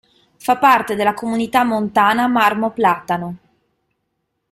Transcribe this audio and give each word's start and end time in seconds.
Fa 0.39 0.57
parte 0.57 0.95
della 0.95 1.13
Comunità 1.13 1.63
montana 1.63 2.25
Marmo 2.27 2.71
Platano. 2.71 3.37